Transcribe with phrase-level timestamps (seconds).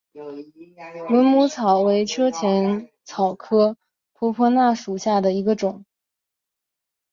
[1.11, 3.77] 蚊母草为车前草科
[4.13, 5.85] 婆婆纳属下的一个种。